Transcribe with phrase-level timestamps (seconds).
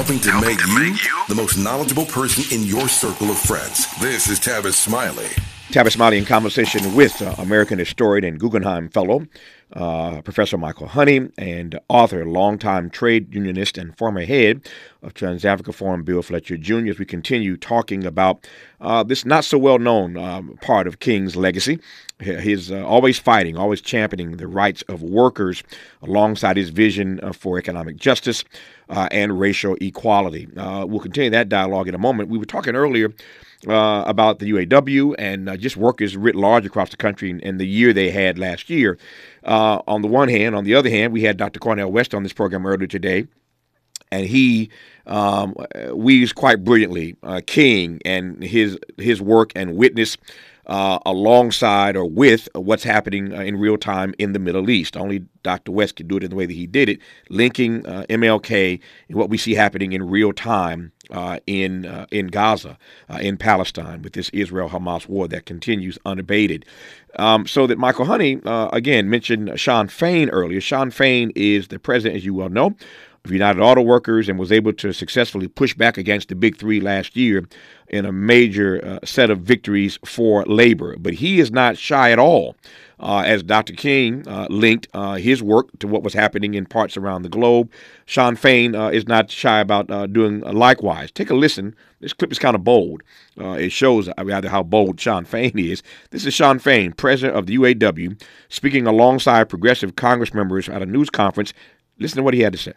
[0.00, 3.30] helping to, helping make, to you make, you the most knowledgeable person in your circle
[3.30, 3.86] of friends.
[4.00, 5.26] This is Tavis Smiley.
[5.68, 9.26] Tavis Smiley in conversation with uh, American historian and Guggenheim Fellow,
[9.74, 14.66] uh, Professor Michael Honey, and author, longtime trade unionist, and former head
[15.02, 18.48] of TransAfrica Forum, Bill Fletcher Jr., as we continue talking about
[18.80, 21.78] uh, this not so well known um, part of King's legacy.
[22.18, 25.62] His uh, always fighting, always championing the rights of workers
[26.02, 28.44] alongside his vision uh, for economic justice
[28.90, 30.48] uh, and racial equality.
[30.56, 32.28] Uh, we'll continue that dialogue in a moment.
[32.28, 33.12] We were talking earlier
[33.68, 37.66] uh, about the UAW and uh, just workers writ large across the country and, the
[37.66, 38.98] year they had last year.
[39.44, 41.60] Uh, on the one hand, on the other hand, we had Dr.
[41.60, 43.26] Cornel West on this program earlier today,
[44.10, 44.70] and he
[45.06, 45.54] um,
[45.92, 50.16] weaves quite brilliantly uh, King and his his work and witness
[50.70, 54.96] uh, alongside or with what's happening uh, in real time in the Middle East.
[54.96, 55.72] Only Dr.
[55.72, 59.18] West could do it in the way that he did it, linking uh, MLK and
[59.18, 62.78] what we see happening in real time uh, in uh, in Gaza,
[63.08, 66.64] uh, in Palestine, with this Israel-Hamas war that continues unabated.
[67.16, 70.60] Um, so that Michael Honey again mentioned Shawn Fain earlier.
[70.60, 72.76] Shawn Fain is the president, as you well know,
[73.28, 77.16] United Auto Workers and was able to successfully push back against the Big Three last
[77.16, 77.46] year
[77.88, 80.96] in a major uh, set of victories for labor.
[80.98, 82.56] But he is not shy at all.
[82.98, 83.72] Uh, as Dr.
[83.72, 87.70] King uh, linked uh, his work to what was happening in parts around the globe,
[88.04, 91.10] Shawn Fain uh, is not shy about uh, doing likewise.
[91.10, 91.74] Take a listen.
[92.00, 93.02] This clip is kind of bold.
[93.36, 95.82] it shows rather how bold Shawn Fain is.
[96.10, 100.86] This is Shawn Fain, president of the UAW, speaking alongside progressive Congress members at a
[100.86, 101.54] news conference.
[101.98, 102.72] Listen to what he had to say.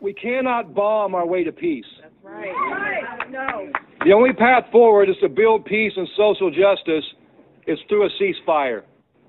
[0.00, 1.84] We cannot bomb our way to peace.
[2.00, 2.52] That's right.
[2.52, 3.30] right.
[3.30, 3.72] No.
[4.04, 7.04] The only path forward is to build peace and social justice
[7.66, 8.82] is through a ceasefire.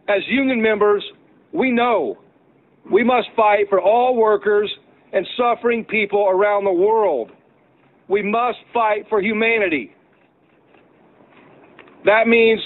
[0.07, 1.03] As union members,
[1.51, 2.19] we know
[2.91, 4.69] we must fight for all workers
[5.11, 7.31] and suffering people around the world.
[8.07, 9.95] We must fight for humanity.
[12.05, 12.59] That means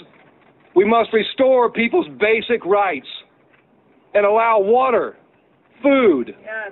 [0.76, 3.08] we must restore people's basic rights
[4.14, 5.18] and allow water,
[5.82, 6.72] food, yes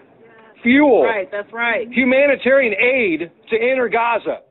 [0.63, 1.03] fuel.
[1.03, 1.91] Right, that's right.
[1.91, 4.41] Humanitarian aid to enter Gaza.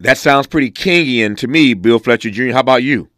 [0.00, 2.50] That sounds pretty Kingian to me, Bill Fletcher Jr.
[2.52, 3.08] How about you?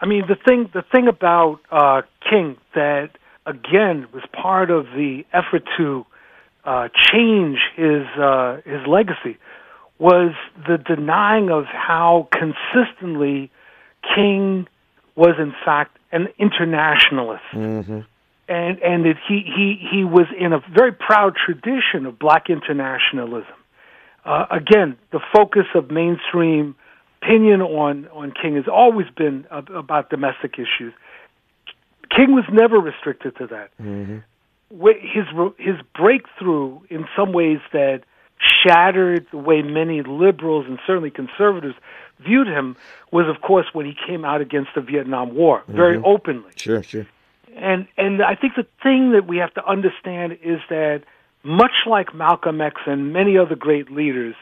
[0.00, 3.10] I mean, the thing the thing about uh, King that
[3.46, 6.06] again was part of the effort to
[6.64, 9.38] uh, change his uh, his legacy
[9.98, 10.32] was
[10.68, 13.50] the denying of how consistently
[14.14, 14.68] King
[15.16, 17.42] was in fact an internationalist.
[17.52, 18.00] Mm-hmm.
[18.48, 23.54] And and that he, he he was in a very proud tradition of black internationalism.
[24.24, 26.76] Uh, again, the focus of mainstream
[27.20, 30.94] opinion on on King has always been about domestic issues.
[32.14, 33.70] King was never restricted to that.
[33.82, 34.18] Mm-hmm.
[34.70, 35.24] His
[35.58, 38.02] his breakthrough in some ways that
[38.38, 41.74] shattered the way many liberals and certainly conservatives
[42.20, 42.76] viewed him
[43.12, 46.06] was, of course, when he came out against the Vietnam War very mm-hmm.
[46.06, 46.50] openly.
[46.56, 47.06] Sure, sure.
[47.56, 51.02] And and I think the thing that we have to understand is that
[51.42, 54.34] much like Malcolm X and many other great leaders,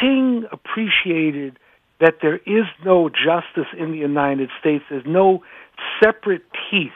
[0.00, 1.58] King appreciated
[1.98, 4.84] that there is no justice in the United States.
[4.90, 5.42] There's no
[6.02, 6.90] separate peace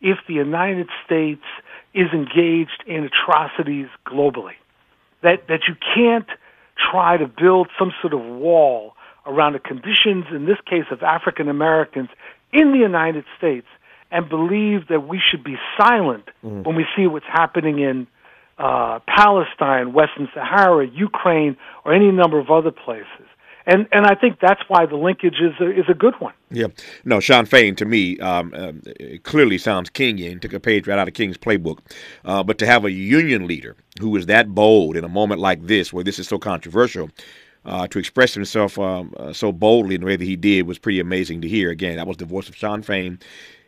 [0.00, 1.44] if the United States
[1.92, 4.54] is engaged in atrocities globally.
[5.22, 6.28] That that you can't
[6.90, 8.94] try to build some sort of wall
[9.26, 12.08] around the conditions, in this case, of African Americans
[12.52, 13.66] in the United States
[14.10, 16.62] and believe that we should be silent mm-hmm.
[16.62, 18.06] when we see what's happening in
[18.58, 23.26] uh, Palestine, Western Sahara, Ukraine, or any number of other places.
[23.66, 26.34] And and I think that's why the linkage is a, is a good one.
[26.50, 26.66] Yeah,
[27.04, 28.72] no, Shawn Fain to me um, uh,
[29.22, 30.40] clearly sounds Kingian.
[30.40, 31.78] Took a page right out of King's playbook.
[32.26, 35.66] Uh, but to have a union leader who is that bold in a moment like
[35.66, 37.08] this, where this is so controversial,
[37.64, 40.78] uh, to express himself um, uh, so boldly in the way that he did was
[40.78, 41.70] pretty amazing to hear.
[41.70, 43.18] Again, that was the voice of Shawn Fain,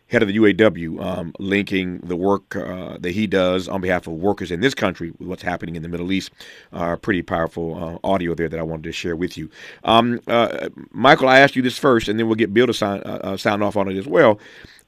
[0.09, 4.15] head of the UAW, um, linking the work uh, that he does on behalf of
[4.15, 6.31] workers in this country with what's happening in the Middle East.
[6.73, 9.51] Uh, pretty powerful uh, audio there that I wanted to share with you.
[9.85, 13.39] Um, uh, Michael, I asked you this first, and then we'll get Bill to sign,
[13.39, 14.39] sound off on it as well.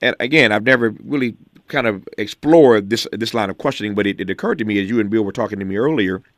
[0.00, 4.20] And again, I've never really kind of explored this this line of questioning, but it,
[4.20, 6.22] it occurred to me as you and Bill were talking to me earlier–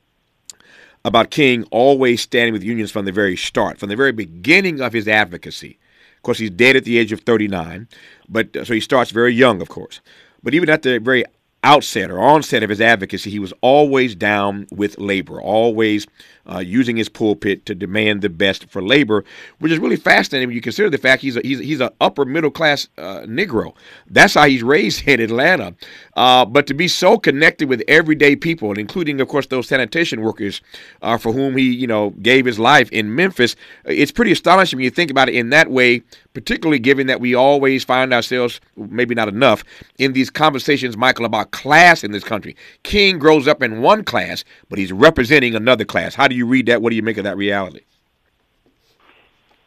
[1.05, 4.93] about King always standing with unions from the very start, from the very beginning of
[4.93, 5.79] his advocacy.
[6.17, 7.89] Of course, he's dead at the age of 39,
[8.29, 10.01] but uh, so he starts very young, of course.
[10.43, 11.25] But even at the very
[11.63, 16.07] outset or onset of his advocacy, he was always down with labor, always
[16.51, 19.25] uh, using his pulpit to demand the best for labor,
[19.59, 22.25] which is really fascinating when you consider the fact he's a, he's he's an upper
[22.25, 23.75] middle class uh, Negro.
[24.09, 25.75] That's how he's raised in Atlanta.
[26.17, 30.23] Uh, but to be so connected with everyday people, and including of course those sanitation
[30.23, 30.61] workers
[31.03, 33.55] uh, for whom he you know gave his life in Memphis,
[33.85, 36.03] it's pretty astonishing when you think about it in that way.
[36.33, 39.65] Particularly given that we always find ourselves, maybe not enough,
[39.99, 42.55] in these conversations, Michael, about class in this country.
[42.85, 46.15] King grows up in one class, but he's representing another class.
[46.15, 46.83] How do you read that?
[46.83, 47.81] What do you make of that reality?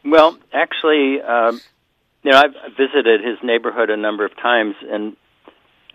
[0.05, 1.61] Well, actually, um,
[2.23, 5.15] you know, I've visited his neighborhood a number of times, and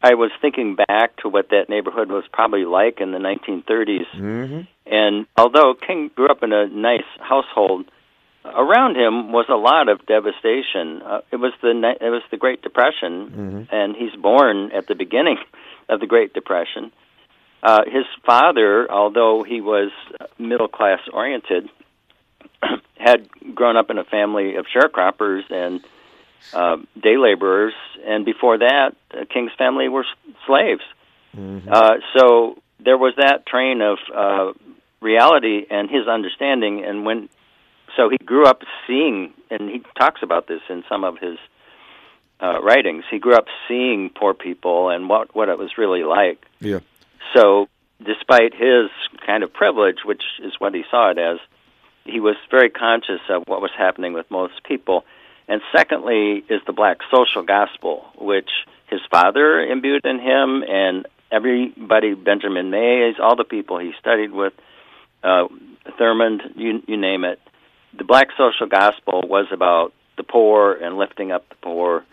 [0.03, 4.07] I was thinking back to what that neighborhood was probably like in the 1930s.
[4.15, 4.61] Mm-hmm.
[4.87, 7.87] And although King grew up in a nice household,
[8.55, 11.03] around him was a lot of devastation.
[11.03, 13.75] Uh, it was the it was the Great Depression, mm-hmm.
[13.75, 15.39] and he's born at the beginning
[15.89, 16.93] of the Great Depression.
[17.63, 19.91] Uh, his father, although he was
[20.39, 21.69] middle class oriented,
[22.97, 25.85] had grown up in a family of sharecroppers and
[26.53, 27.75] uh, day laborers,
[28.07, 30.07] and before that, uh, King's family were
[30.47, 30.83] slaves.
[31.37, 31.69] Mm-hmm.
[31.71, 34.53] Uh, so there was that train of uh,
[35.01, 37.29] reality and his understanding, and when
[37.99, 41.37] so he grew up seeing, and he talks about this in some of his
[42.41, 43.05] uh, writings.
[43.11, 46.45] He grew up seeing poor people and what what it was really like.
[46.61, 46.79] Yeah.
[47.35, 47.69] So,
[48.03, 48.91] despite his
[49.27, 51.39] kind of privilege, which is what he saw it as,
[52.05, 55.05] he was very conscious of what was happening with most people.
[55.49, 58.51] And secondly, is the black social gospel, which
[58.89, 64.53] his father imbued in him, and everybody, Benjamin Mays, all the people he studied with,
[65.25, 65.49] uh,
[65.99, 67.41] Thurman, you, you name it.
[67.95, 72.05] The black social gospel was about the poor and lifting up the poor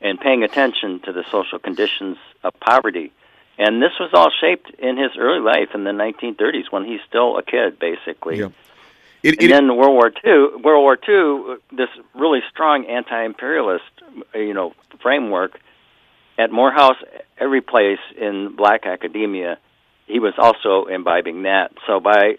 [0.00, 3.12] and paying attention to the social conditions of poverty.
[3.58, 7.38] And this was all shaped in his early life in the 1930s when he's still
[7.38, 8.38] a kid, basically.
[8.38, 8.48] Yeah.
[9.22, 13.84] It, and then World War II, World War II, this really strong anti-imperialist,
[14.34, 15.60] you know, framework
[16.38, 16.96] at Morehouse,
[17.38, 19.58] every place in black academia,
[20.06, 21.72] he was also imbibing that.
[21.86, 22.38] So by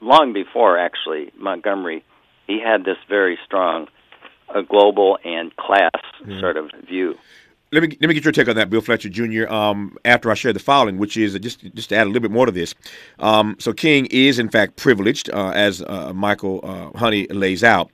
[0.00, 2.04] long before actually Montgomery,
[2.46, 3.88] he had this very strong
[4.54, 5.90] uh, global and class
[6.22, 6.40] Mm-hmm.
[6.40, 7.18] sort of view.
[7.70, 9.46] let me let me get your take on that, Bill Fletcher Jr.
[9.52, 12.30] Um, after I share the following, which is just just to add a little bit
[12.30, 12.74] more to this.
[13.18, 17.90] Um, so King is in fact privileged, uh, as uh, Michael uh, Honey lays out.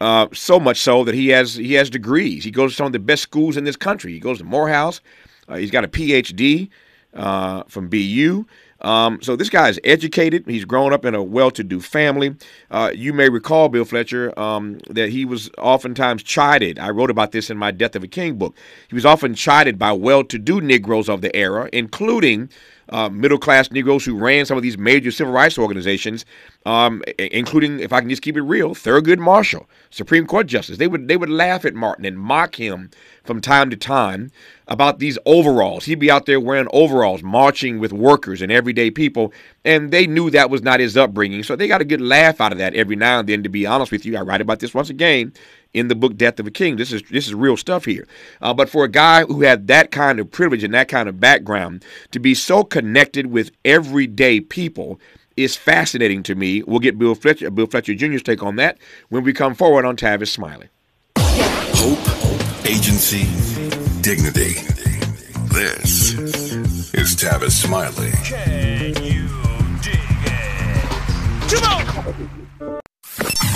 [0.00, 2.44] Uh, so much so that he has he has degrees.
[2.44, 4.12] He goes to some of the best schools in this country.
[4.12, 5.00] He goes to Morehouse.
[5.48, 6.68] Uh, he's got a PhD
[7.14, 8.44] uh, from BU.
[8.84, 10.44] Um, so this guy is educated.
[10.46, 12.36] He's grown up in a well-to-do family.
[12.70, 16.78] Uh, you may recall, Bill Fletcher, um, that he was oftentimes chided.
[16.78, 18.54] I wrote about this in my Death of a King book.
[18.88, 22.50] He was often chided by well-to-do Negroes of the era, including
[22.88, 26.24] uh, middle-class Negroes who ran some of these major civil rights organizations,
[26.66, 30.78] um, including, if I can just keep it real, Thurgood Marshall, Supreme Court Justice.
[30.78, 32.90] They would they would laugh at Martin and mock him
[33.22, 34.30] from time to time
[34.68, 35.84] about these overalls.
[35.84, 39.32] He'd be out there wearing overalls, marching with workers and everyday people,
[39.64, 41.42] and they knew that was not his upbringing.
[41.42, 43.42] So they got a good laugh out of that every now and then.
[43.42, 45.32] To be honest with you, I write about this once again
[45.74, 46.76] in the book Death of a King.
[46.76, 48.06] This is this is real stuff here.
[48.40, 51.20] Uh, but for a guy who had that kind of privilege and that kind of
[51.20, 54.98] background to be so connected with everyday people
[55.36, 56.62] is fascinating to me.
[56.62, 58.78] We'll get Bill Fletcher, Bill Fletcher Jr.'s take on that
[59.08, 60.68] when we come forward on Tavis Smiley.
[61.18, 63.24] Hope, agency,
[64.00, 64.54] dignity.
[65.52, 68.12] This is Tavis Smiley.
[68.24, 69.28] Can you
[69.82, 71.50] dig it?
[71.50, 72.43] Come on!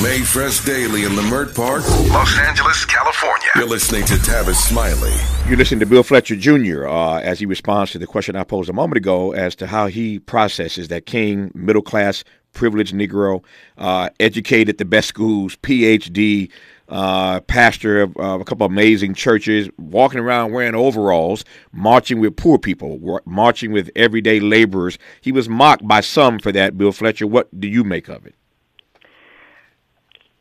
[0.03, 3.49] May Fresh Daily in Leimert Park, Los Angeles, California.
[3.57, 5.13] You're listening to Tavis Smiley.
[5.49, 6.87] You're listening to Bill Fletcher Jr.
[6.87, 9.89] Uh, as he responds to the question I posed a moment ago as to how
[9.89, 13.43] he processes that king, middle class, privileged Negro,
[13.77, 16.49] uh, educated at the best schools, PhD,
[16.89, 22.37] uh, pastor of uh, a couple of amazing churches, walking around wearing overalls, marching with
[22.37, 24.97] poor people, marching with everyday laborers.
[25.21, 27.27] He was mocked by some for that, Bill Fletcher.
[27.27, 28.37] What do you make of it?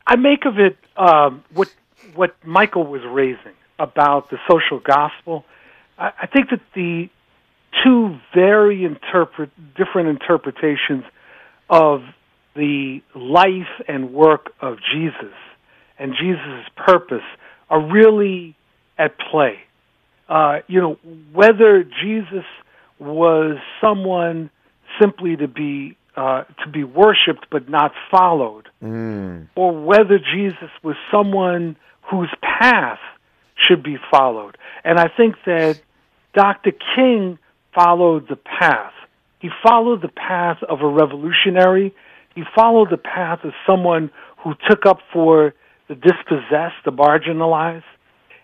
[0.08, 1.68] I make of it um, what
[2.16, 5.44] what Michael was raising about the social gospel.
[5.98, 7.10] I, I think that the
[7.84, 11.04] two very interpret different interpretations
[11.70, 12.04] of
[12.56, 15.36] the life and work of Jesus
[16.00, 17.26] and Jesus' purpose
[17.70, 18.56] are really
[18.98, 19.60] at play.
[20.30, 20.98] Uh, you know,
[21.34, 22.46] whether Jesus
[23.00, 24.50] was someone
[25.00, 28.68] simply to be uh, to be worshipped but not followed,
[29.56, 31.76] or whether Jesus was someone
[32.10, 33.00] whose path
[33.56, 34.58] should be followed.
[34.84, 35.80] And I think that
[36.34, 36.72] Dr.
[36.96, 37.38] King
[37.74, 38.94] followed the path.
[39.40, 41.94] He followed the path of a revolutionary.
[42.34, 44.10] He followed the path of someone
[44.44, 45.54] who took up for
[45.88, 47.84] the dispossessed, the marginalized.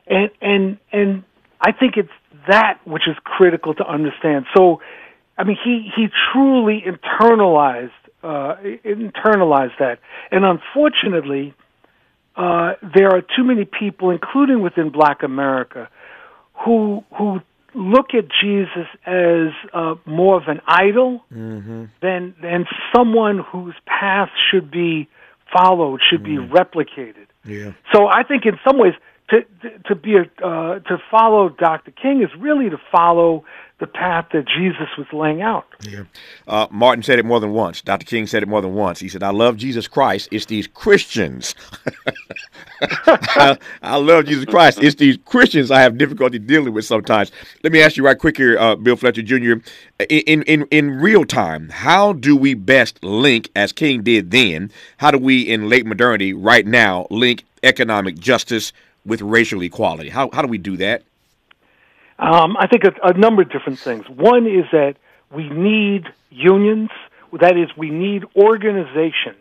[0.06, 1.24] And and and
[1.60, 2.10] I think it's
[2.48, 4.46] that which is critical to understand.
[4.56, 4.82] So
[5.38, 7.92] I mean he he truly internalized
[8.24, 10.00] uh internalized that.
[10.32, 11.54] And unfortunately
[12.36, 15.90] uh, there are too many people, including within Black America,
[16.66, 17.42] who who
[17.76, 21.86] look at Jesus as uh, more of an idol Mm-hmm.
[22.02, 25.08] than than someone whose path should be
[25.56, 27.28] followed, should be replicated.
[27.46, 27.74] Yeah.
[27.94, 28.94] So I think in some ways
[29.30, 31.92] to to, to be a uh, to follow Dr.
[31.92, 33.46] King is really to follow
[33.84, 35.66] the path that Jesus was laying out.
[35.82, 36.04] Yeah.
[36.48, 37.82] Uh, Martin said it more than once.
[37.82, 38.06] Dr.
[38.06, 38.98] King said it more than once.
[38.98, 40.30] He said, I love Jesus Christ.
[40.32, 41.54] It's these Christians.
[42.82, 44.82] I, I love Jesus Christ.
[44.82, 47.30] It's these Christians I have difficulty dealing with sometimes.
[47.62, 49.56] Let me ask you right quick here, uh, Bill Fletcher Jr.
[50.10, 55.12] In, in, in real time, how do we best link, as King did then, how
[55.12, 58.72] do we in late modernity right now link economic justice
[59.06, 60.08] with racial equality?
[60.08, 61.04] How, how do we do that?
[62.20, 64.08] Um, I think a, a number of different things.
[64.10, 64.96] One is that
[65.32, 66.90] we need unions.
[67.40, 69.36] That is, we need organization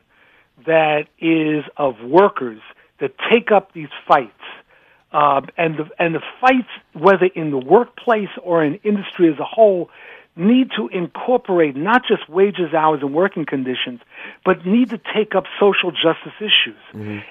[0.66, 2.60] that is of workers
[3.00, 4.32] that take up these fights.
[5.12, 9.44] Um, and the and the fights, whether in the workplace or in industry as a
[9.44, 9.90] whole,
[10.36, 14.00] need to incorporate not just wages, hours, and working conditions,
[14.42, 16.80] but need to take up social justice issues.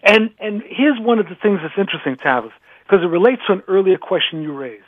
[0.03, 2.51] And and here's one of the things that's interesting, Tavis,
[2.83, 4.83] because it relates to an earlier question you raised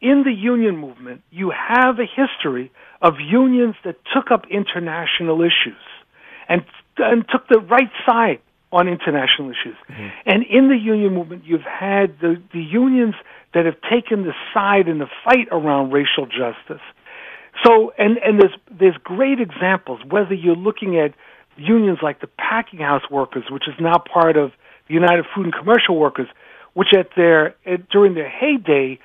[0.00, 2.70] in the union movement, you have a history
[3.02, 5.82] of unions that took up international issues
[6.48, 6.64] and,
[6.98, 8.40] and took the right side
[8.70, 9.76] on international issues.
[9.90, 10.08] Mm-hmm.
[10.26, 13.14] And in the union movement, you've had the, the unions
[13.54, 16.82] that have taken the side in the fight around racial justice.
[17.64, 21.14] So, and, and there's, there's great examples, whether you're looking at
[21.56, 24.52] unions like the packing house workers, which is now part of
[24.86, 26.28] the United Food and Commercial Workers,
[26.74, 29.00] which at their, at, during their heyday,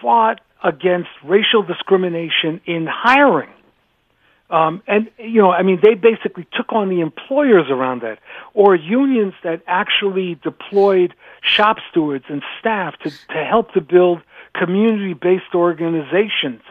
[0.00, 3.50] fought against racial discrimination in hiring.
[4.48, 8.20] Um, and, you know, I mean, they basically took on the employers around that,
[8.54, 14.20] or unions that actually deployed shop stewards and staff to, to help to build
[14.54, 16.62] community based organizations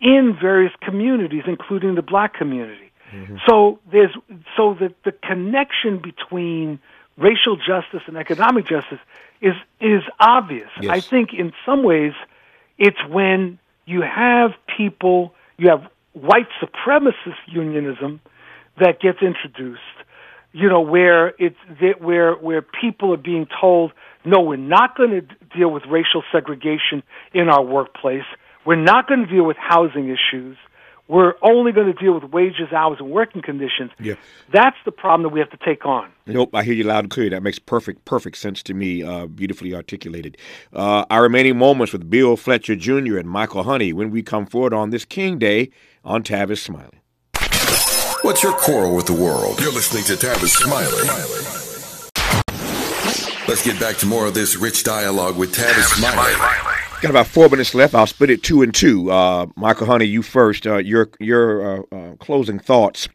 [0.00, 2.92] in various communities, including the black community.
[3.46, 4.14] So there's
[4.56, 6.78] so that the connection between
[7.16, 8.98] racial justice and economic justice
[9.40, 10.68] is is obvious.
[10.80, 10.90] Yes.
[10.90, 12.12] I think in some ways
[12.78, 18.20] it's when you have people, you have white supremacist unionism
[18.80, 19.80] that gets introduced.
[20.52, 21.56] You know where it's
[22.00, 23.92] where where people are being told,
[24.24, 25.20] no, we're not going to
[25.56, 27.02] deal with racial segregation
[27.34, 28.24] in our workplace.
[28.64, 30.56] We're not going to deal with housing issues.
[31.08, 33.92] We're only going to deal with wages, hours, and working conditions.
[34.00, 34.14] Yeah.
[34.52, 36.10] That's the problem that we have to take on.
[36.26, 37.30] Nope, I hear you loud and clear.
[37.30, 39.02] That makes perfect, perfect sense to me.
[39.02, 40.36] Uh, beautifully articulated.
[40.72, 43.18] Uh, our remaining moments with Bill Fletcher Jr.
[43.18, 45.70] and Michael Honey when we come forward on this King Day
[46.04, 47.00] on Tavis Smiley.
[48.22, 49.60] What's your quarrel with the world?
[49.60, 51.06] You're listening to Tavis Smiley.
[53.46, 56.75] Let's get back to more of this rich dialogue with Tavis Smiley.
[57.06, 57.94] Got about four minutes left.
[57.94, 59.12] I'll split it two and two.
[59.12, 60.66] Uh, Michael Honey, you first.
[60.66, 63.08] Uh, your your uh, uh, closing thoughts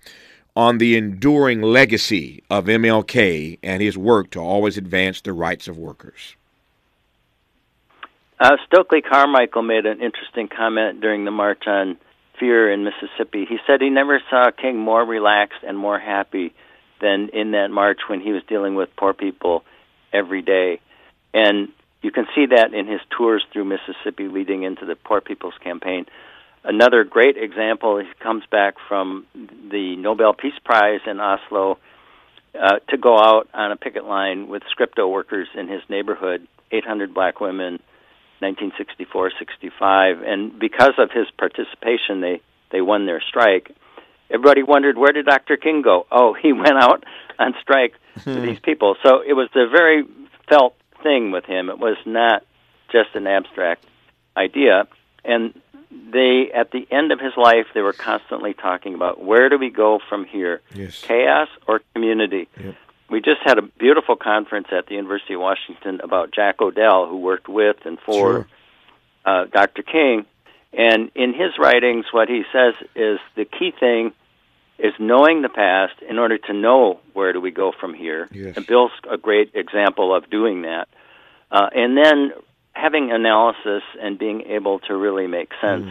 [0.55, 5.77] on the enduring legacy of MLK and his work to always advance the rights of
[5.77, 6.37] workers.
[8.39, 11.97] Uh, Stokely Carmichael made an interesting comment during the March on
[12.39, 13.43] Fear in Mississippi.
[13.43, 16.53] He said he never saw King more relaxed and more happy
[17.01, 19.65] than in that march when he was dealing with poor people
[20.13, 20.79] every day.
[21.33, 25.57] And you can see that in his tours through Mississippi leading into the Poor People's
[25.63, 26.05] Campaign.
[26.63, 31.79] Another great example, he comes back from the Nobel Peace Prize in Oslo
[32.59, 37.13] uh, to go out on a picket line with Scripto workers in his neighborhood, 800
[37.13, 37.79] black women,
[38.41, 42.41] 1964-65, and because of his participation, they
[42.71, 43.75] they won their strike.
[44.29, 45.57] Everybody wondered where did Dr.
[45.57, 46.07] King go?
[46.11, 47.03] Oh, he went out
[47.37, 47.93] on strike
[48.25, 48.95] with these people.
[49.03, 50.03] So it was a very
[50.49, 51.69] felt thing with him.
[51.69, 52.43] It was not
[52.91, 53.85] just an abstract
[54.35, 54.87] idea.
[55.23, 55.59] And
[55.91, 59.69] they, at the end of his life, they were constantly talking about where do we
[59.69, 60.61] go from here?
[60.73, 61.01] Yes.
[61.01, 62.47] Chaos or community?
[62.61, 62.75] Yep.
[63.09, 67.17] We just had a beautiful conference at the University of Washington about Jack O'Dell, who
[67.17, 68.47] worked with and for Sure.
[69.25, 69.83] uh, Dr.
[69.83, 70.25] King.
[70.73, 74.13] And in his writings, what he says is the key thing
[74.83, 78.27] is knowing the past in order to know where do we go from here.
[78.31, 78.57] Yes.
[78.57, 80.87] And Bill's a great example of doing that.
[81.51, 82.31] Uh, and then
[82.73, 85.87] having analysis and being able to really make sense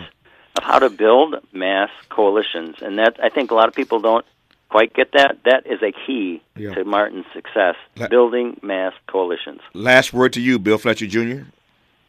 [0.56, 4.24] of how to build mass coalitions, and that I think a lot of people don't
[4.70, 5.38] quite get that.
[5.44, 6.74] That is a key Yeah.
[6.74, 9.60] to Martin's success: La- building mass coalitions.
[9.74, 11.20] Last word to you, Bill Fletcher Jr.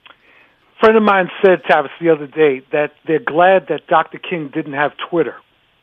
[0.09, 4.17] A friend of mine said, Tavis, the other day that they're glad that Dr.
[4.17, 5.35] King didn't have Twitter.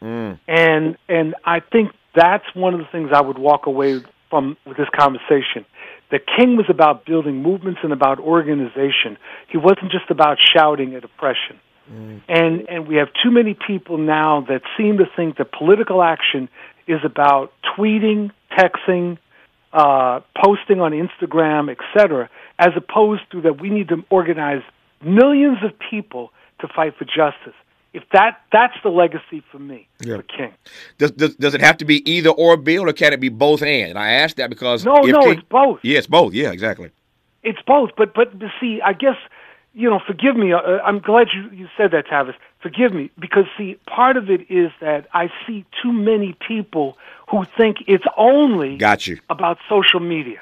[0.03, 0.39] Mm.
[0.47, 4.01] And and I think that's one of the things I would walk away
[4.31, 5.65] from with this conversation.
[6.11, 9.19] The King was about building movements and about organization.
[9.49, 11.61] He wasn't just about shouting at oppression.
[12.29, 16.49] And and we have too many people now that seem to think that political action
[16.87, 19.19] is about tweeting, texting,
[19.73, 22.29] uh, posting on Instagram, etc.,
[22.59, 24.63] as opposed to that we need to organize
[25.03, 27.55] millions of people to fight for justice.
[27.95, 30.17] If that that's the legacy for me, Yeah.
[30.17, 30.53] for King.
[30.99, 33.63] Does, does does it have to be either or, Bill, or can it be both
[33.63, 33.91] and?
[33.91, 35.81] And I ask that because No, if no, King- it's both.
[35.83, 36.35] Yeah, it's both.
[36.35, 36.91] Yeah, exactly.
[37.43, 38.31] It's both, but but
[38.61, 39.17] see, I guess
[39.75, 40.01] you know.
[40.07, 40.53] Forgive me.
[40.53, 42.35] Uh, I'm glad you you said that, Tavis.
[42.61, 46.99] Forgive me because see, part of it is that I see too many people
[47.31, 49.19] who think it's only Got you.
[49.31, 50.41] about social media,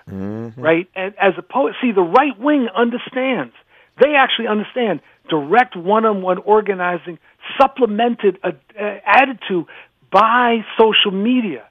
[0.56, 0.88] right?
[0.96, 3.54] And as opposed, see, the right wing understands.
[4.02, 7.18] They actually understand direct one-on-one organizing,
[7.61, 9.66] supplemented, uh, uh, added to
[10.11, 11.64] by social media.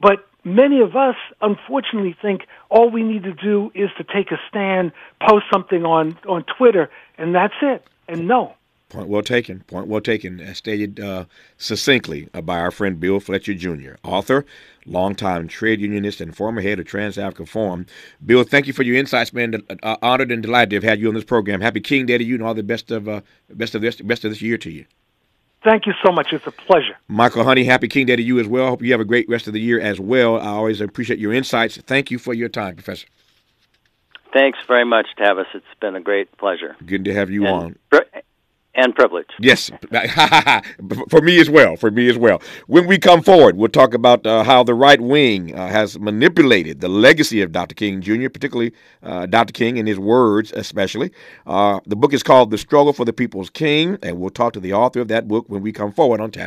[0.00, 4.38] But many of us, unfortunately, think all we need to do is to take a
[4.48, 4.92] stand,
[5.26, 7.84] post something on on Twitter, and that's it.
[8.08, 8.54] And no,
[8.88, 9.60] Point well taken.
[9.66, 10.38] Point well taken.
[10.40, 11.24] As stated uh,
[11.58, 14.46] succinctly uh, by our friend Bill Fletcher Jr., author,
[14.86, 17.86] longtime trade unionist, and former head of TransAfrica Forum.
[18.24, 19.60] Bill, thank you for your insights, man.
[19.82, 21.60] Uh, honored and delighted to have had you on this program.
[21.60, 24.24] Happy King Day to you, and all the best of uh, best of this best
[24.24, 24.84] of this year to you.
[25.64, 26.32] thank you so much.
[26.32, 26.96] It's a pleasure.
[27.08, 28.68] Michael Honey, happy King Day to you as well.
[28.68, 30.36] Hope you have a great rest of the year as well.
[30.38, 31.76] I always appreciate your insights.
[31.78, 33.08] Thank you for your time, Professor.
[34.32, 35.46] Thanks very much, Tavis.
[35.54, 37.76] It's been a great pleasure Good to have you and, on.
[37.90, 38.22] pri-
[38.76, 39.28] and privilege.
[39.40, 39.70] Yes,
[41.08, 41.76] for me as well.
[41.76, 42.42] For me as well.
[42.66, 46.80] When we come forward, we'll talk about uh, how the right wing uh, has manipulated
[46.80, 47.74] the legacy of Dr.
[47.74, 49.52] King Jr., particularly uh, Dr.
[49.52, 51.10] King and his words, especially.
[51.46, 54.60] Uh, the book is called The Struggle for the People's King, and we'll talk to
[54.60, 56.44] the author of that book when we come forward on Tavis.